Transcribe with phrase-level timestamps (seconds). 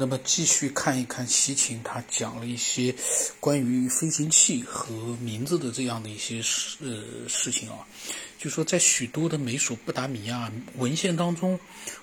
[0.00, 2.94] 那么继续看一看西秦，他讲了一些
[3.40, 7.84] 关于飞行器和名字的这样的一些事呃事情啊，
[8.38, 11.58] 就说在许多的美索不达米亚文献当中，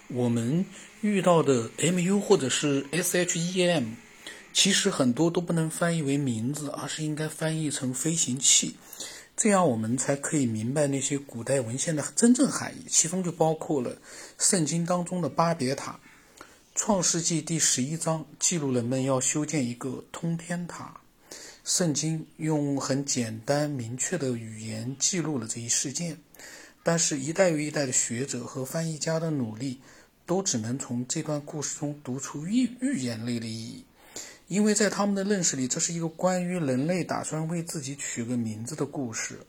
[0.10, 0.66] 我们
[1.00, 3.94] 遇到的 MU 或者是 SHEM，
[4.52, 8.76] 其实很多都不能翻译为名字，而是应该翻译成飞行器，
[9.38, 13.98] 这样我们才可以明白那些古代文献的真正含义，其中就包括了
[14.38, 15.98] 圣经当中的巴别塔。
[16.76, 21.00] 创世纪第十一章记录人们要修建一个通天塔。
[21.64, 26.18] 圣经用很简单明确的语言记录了这一事件，
[26.84, 29.80] 但是，一代又一代的学者和翻译家的努力，
[30.26, 33.86] 都只能从这段故事中读出预预言类的意义，
[34.50, 39.40] 因为在他们的认识里，这是一个关于人类打算为自己取个名字的故事。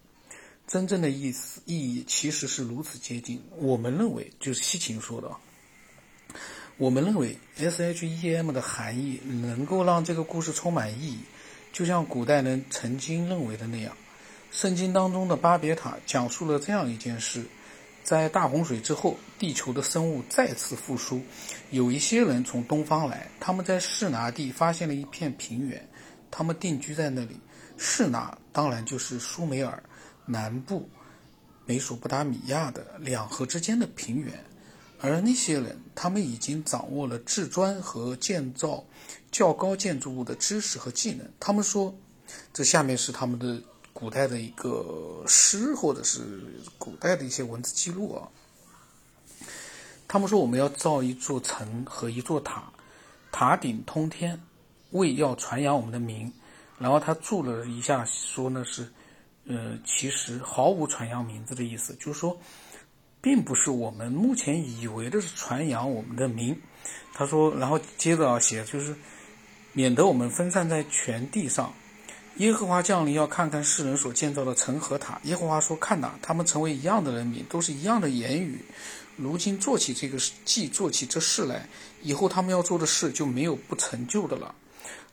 [0.68, 3.42] 真正的意思意义其实是如此接近。
[3.56, 5.28] 我们认为，就是西秦说的。
[6.78, 11.18] 我们认为 S H E M 的含义能够让这个故事充满意义，
[11.72, 13.96] 就像古代人曾经认为的那样。
[14.50, 17.46] 圣经当中的巴别塔讲述了这样一件事：
[18.04, 21.22] 在大洪水之后，地球的生物再次复苏。
[21.70, 25.88] 有一些人从东方来，他们在士拿地发现了一片平原，
[26.30, 27.40] 他们定居在那里。
[27.78, 29.82] 士拿当然就是苏美尔
[30.26, 30.86] 南部
[31.64, 34.32] 美索不达米亚的两河之间的平原。
[34.98, 38.82] 而那些人，他们已经掌握了制砖和建造
[39.30, 41.28] 较高建筑物的知识和技能。
[41.38, 41.94] 他们说，
[42.52, 46.40] 这下面是他们的古代的一个诗，或者是
[46.78, 48.28] 古代的一些文字记录啊。
[50.08, 52.72] 他们说，我们要造一座城和一座塔，
[53.30, 54.40] 塔顶通天，
[54.92, 56.32] 为要传扬我们的名。
[56.78, 58.90] 然后他注了一下，说呢是，
[59.46, 62.38] 呃，其实毫无传扬名字的意思，就是说。
[63.26, 66.56] 并不是我们目前以为的是传扬我们的名，
[67.12, 68.94] 他说，然后接着要写，就是
[69.72, 71.74] 免得我们分散在全地上。
[72.36, 75.20] 耶和华降临，要看看世人所建造的城和塔。
[75.24, 78.60] 耶和华说：“看哪，他们成为一样的人民，都是一样的言语。
[79.16, 81.68] 如今做起这个事既做起这事来，
[82.02, 84.54] 以后他们要做的事就没有不成就的了。”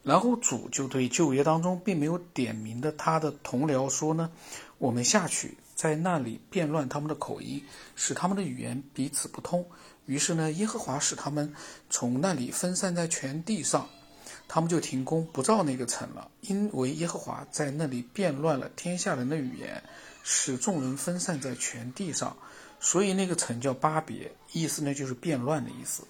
[0.03, 4.29] 然后主就对旧约当中并没有点名的他的同僚说呢
[4.77, 7.63] ：“我们下去。”在那里变乱他们的口音，
[7.95, 9.65] 使他们的语言彼此不通。
[10.05, 11.53] 于是呢，耶和华使他们
[11.89, 13.87] 从那里分散在全地上，
[14.47, 19.81] 他们就停工不造那个城了，因为耶和华在那里变乱了天下人的语言，
[20.23, 22.35] 使众人分散在全地上，
[22.79, 26.03] 所以那个城叫巴别，意思呢就是变乱的意思。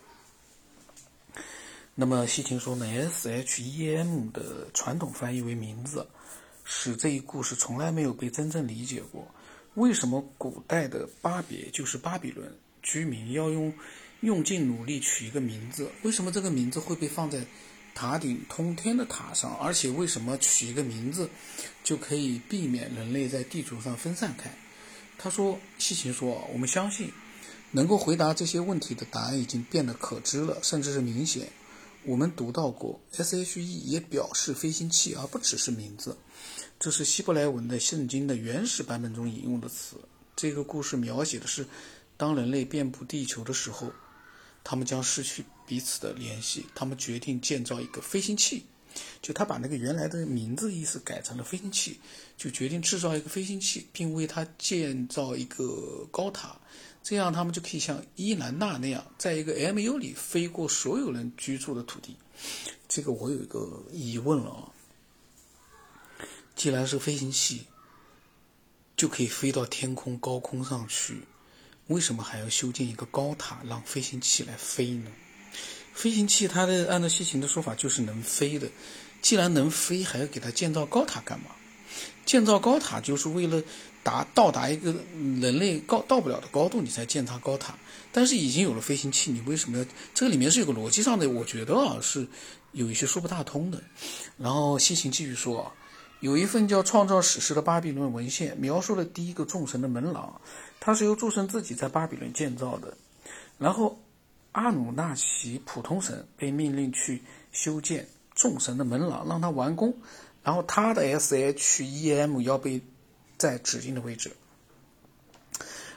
[1.95, 6.07] 那么西秦说呢，S H E M 的传统翻译为名字，
[6.63, 9.27] 使这一故事从来没有被真正理解过。
[9.75, 13.73] 为什么古代的巴别就是巴比伦居民要用
[14.21, 15.89] 用尽努力取一个名字？
[16.03, 17.45] 为什么这个名字会被放在
[17.95, 19.55] 塔顶通天的塔上？
[19.57, 21.29] 而且为什么取一个名字
[21.83, 24.51] 就可以避免人类在地球上分散开？
[25.17, 27.11] 他说：“西秦说，我们相信
[27.71, 31.49] 能够回答这些问题的答案已经变得可知了，甚至是明显。
[32.05, 36.17] 我们读到过 SHE 也表示飞行器，而不只是名字。”
[36.79, 39.95] 这是希伯来文的圣经的原始版本中引用的词。
[40.35, 41.65] 这个故事描写的是，
[42.17, 43.91] 当人类遍布地球的时候，
[44.63, 46.65] 他们将失去彼此的联系。
[46.75, 48.65] 他们决定建造一个飞行器，
[49.21, 52.01] 就他把那个原来的名字意思改成了飞行器，
[52.35, 56.59] 就决定制造一个飞行器，并为它建造一个高塔，
[57.03, 62.15] 这样他们就可以像伊兰娜那样，在一个 MU 里飞过所有人居住的土地。
[62.87, 64.71] 这个我有一个疑问了啊。
[66.55, 67.65] 既然是飞行器，
[68.95, 71.23] 就可以飞到天空高空上去，
[71.87, 75.11] 为什么还要修建一个高塔让飞行器来飞呢？
[75.93, 78.69] 飞行器它的按照西秦的说法就是能飞的，
[79.21, 81.47] 既然能飞，还要给它建造高塔干嘛？
[82.25, 83.61] 建造高塔就是为了
[84.01, 84.93] 达到达一个
[85.41, 87.75] 人类高到不了的高度，你才建它高塔。
[88.11, 89.85] 但是已经有了飞行器，你为什么要？
[90.13, 92.27] 这个里面是有个逻辑上的，我觉得啊是
[92.71, 93.81] 有一些说不大通的。
[94.37, 95.71] 然后西秦继续说啊。
[96.19, 100.39] 有一份叫《创造史诗》的巴比伦文献，描述了第一个众神的门廊，
[100.79, 102.95] 它是由诸神自己在巴比伦建造的。
[103.57, 103.99] 然后，
[104.53, 109.93] 阿努纳奇普通神被命令去修建众神的门廊，让他完工。
[110.43, 112.81] 然后，他的 S H E M 要被
[113.37, 114.35] 在指定的位置。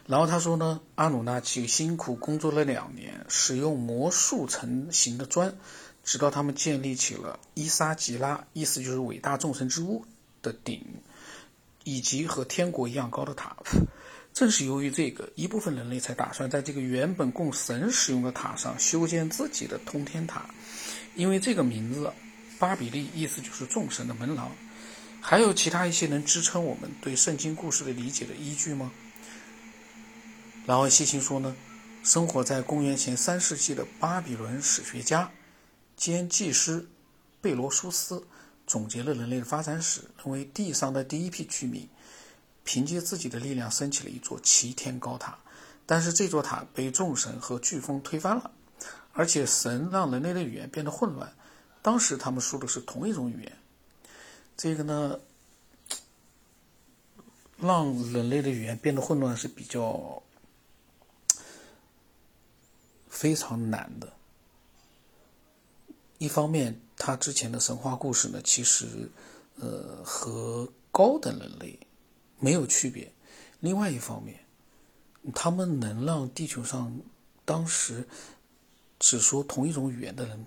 [0.07, 5.57] 然后他说呢，阿努纳奇辛苦工作了两年，使用魔术成型的砖，
[6.05, 10.05] 直到他们建立起了伊莎吉拉，意思就是伟大众神之屋。
[10.43, 10.81] 的顶，
[11.83, 13.57] 以及和天国一样高的塔，
[14.33, 20.49] 正是由于这个，一部分人类才打算在这个原本供神使用的塔上修建自己的通天塔，
[21.17, 22.13] 因为这个名字
[22.59, 24.51] “巴比利”意思就是众神的门廊。
[25.21, 28.93] 还有其他一些能支撑我们对圣经故事的理解的依据吗？
[30.67, 31.57] 然后西秦说呢，
[32.05, 35.31] 生活在公元前三世纪的巴比伦史学家
[35.97, 36.87] 兼技师
[37.41, 38.25] 贝罗苏斯
[38.67, 41.89] 总结了人类的发展史，认为地上的第一批居民。
[42.63, 45.39] 凭借自己的力量升起了一座齐天高塔，
[45.87, 48.51] 但是这座塔被众神和飓风推翻了，
[49.13, 51.33] 而且神让人类的语言变得混乱。
[51.87, 53.53] 当时他们说的是同一种语言，
[54.57, 55.21] 这个呢，
[57.59, 60.21] 让人类的语言变得混乱是比较
[63.09, 64.13] 非常难的。
[66.19, 69.09] 一方面，他之前的神话故事呢，其实
[69.55, 71.79] 呃和高等人类。
[72.41, 73.13] 没有区别。
[73.61, 74.41] 另外一方面，
[75.37, 77.01] 他们能让地球上
[77.45, 78.09] 当时
[78.99, 80.47] 只说同一种语言的人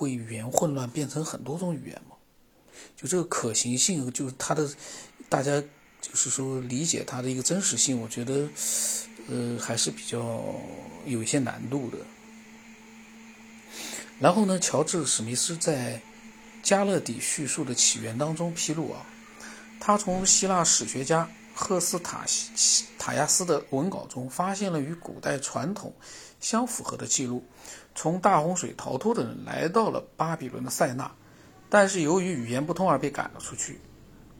[0.00, 2.16] 会语言混乱变成很多种语言吗？
[2.96, 4.66] 就这个可行性，就是它的
[5.28, 5.60] 大家
[6.00, 8.48] 就是说理解它的一个真实性，我觉得
[9.28, 10.42] 呃还是比较
[11.04, 11.98] 有一些难度的。
[14.18, 15.96] 然后呢，乔治史密斯在
[16.62, 19.04] 《加勒底叙述的起源》当中披露啊。
[19.78, 25.92] 他从希腊史学家赫斯塔西塔亚斯的文稿中发现了与古代传统
[26.40, 27.44] 相符合的记录：
[28.02, 31.12] 从大洪水逃脱的人来到了巴比伦的塞纳，
[31.68, 33.78] 但是由于语言不通而被赶了出去。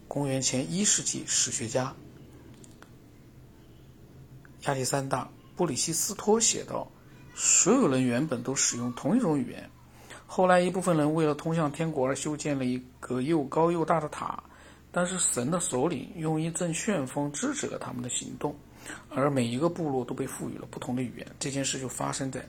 [0.08, 1.94] 公元前一世纪，史学家
[4.62, 5.24] 亚历山大·
[5.56, 6.90] 布里希斯托写道
[7.36, 9.68] ：“所有人原本都使用同一种语言，
[10.26, 14.42] 后来一部分人为了通向天国而修建了一个又高又大的塔。”
[14.90, 18.56] 但是神的首领用一阵旋风制止了他们的行动，
[19.10, 21.26] 而每一个部落都被赋予了不同的语言。
[21.38, 22.42] 这件事就发生在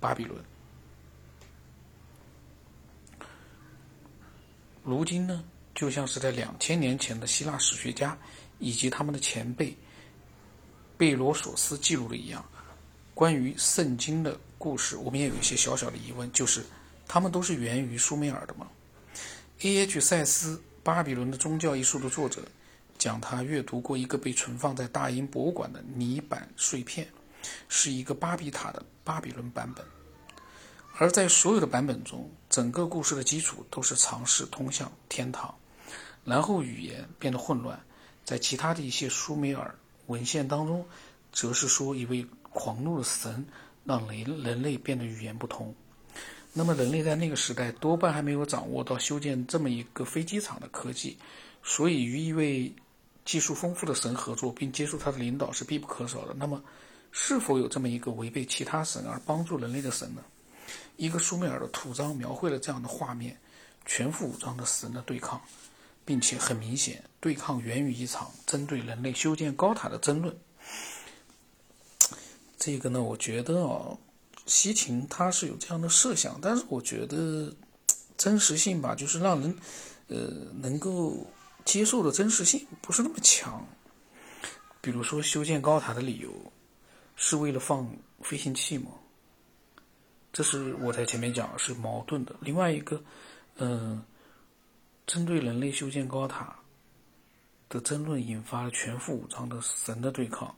[0.00, 0.42] 巴比伦。
[4.82, 5.44] 如今呢，
[5.74, 8.16] 就像是在两千年前的希腊史学家
[8.58, 9.76] 以及他们的前辈
[10.96, 12.44] 贝罗索斯记录的一样，
[13.14, 16.64] 关于圣经的故事，我们也有一些小小的疑问，就是
[17.08, 18.68] 他们都是源于苏美尔的吗
[19.60, 20.00] ？A.H.
[20.00, 20.62] 塞斯。
[20.86, 22.46] 巴比伦的宗教艺术的作者
[22.96, 27.08] 讲，他阅读过一个被存放在大英博物馆的泥板碎片，
[27.68, 29.84] 是一个巴比塔的巴比伦版本。
[30.98, 35.54] 而在所有的版本中，整个故事的基础都是尝试通向天堂，
[36.24, 37.78] 然后语言变得混乱。
[38.24, 39.74] 在其他的一些苏美尔
[40.06, 40.86] 文献当中，
[41.32, 43.46] 则是说一位狂怒的神
[43.84, 45.74] 让人人类变得语言不通。
[46.52, 51.18] 那么，人类在那个时代多半还没有掌握到修建这么一个飞机场的科技，
[51.62, 52.74] 所以与一位
[53.26, 56.34] 技术丰富的神合作并接受他的领导是必不可少的。
[56.38, 56.62] 那么，
[57.18, 60.22] 是否有这么一个违背其他神而帮助人类的神呢？
[60.96, 63.34] 一个苏美尔的图章描绘了这样的画面：
[63.86, 65.40] 全副武装的神的对抗，
[66.04, 70.36] 并且很明显，对抗源于一场针对人类修建高塔的争论。
[72.58, 73.96] 这个呢，我觉得啊。
[74.44, 77.52] 西秦他是有这样的设想，但是我觉得
[78.16, 79.58] 真实性吧，就是让人
[80.06, 80.16] 呃
[80.54, 81.26] 能够
[81.64, 83.66] 接受的真实性不是那么强。
[84.80, 86.30] 比如说修建高塔的理由
[87.16, 87.90] 是为了放
[88.20, 88.90] 飞行器吗？
[90.32, 92.36] 这是我在前面讲是矛盾的。
[92.40, 93.02] 另外一个，
[93.56, 94.04] 嗯，
[95.06, 96.54] 针对人类修建高塔
[97.68, 100.54] 的争论引发了全副武装的神的对抗，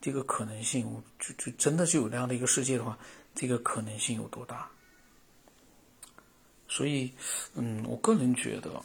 [0.00, 2.96] 这个可能性，我就就真的就有那样的一个世界的话。
[3.34, 4.68] 这个可能性有多大？
[6.68, 7.10] 所以，
[7.54, 8.82] 嗯，我个人觉得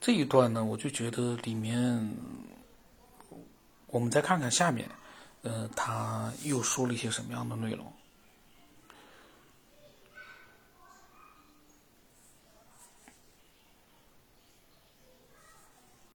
[0.00, 2.10] 这一段呢，我就觉得里面，
[3.96, 4.86] 我们再看看下面，
[5.40, 7.90] 呃，他又说了一些什么样的内容。